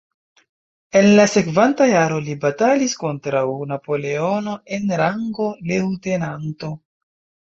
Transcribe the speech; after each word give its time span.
En 1.01 1.09
la 1.17 1.25
sekvanta 1.33 1.85
jaro 1.91 2.17
li 2.29 2.35
batalis 2.47 2.97
kontraŭ 3.03 3.45
Napoleono 3.73 4.57
en 4.79 4.97
rango 5.03 5.51
leŭtenanto. 5.73 6.73